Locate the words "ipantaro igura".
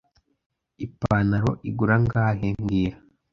0.85-1.93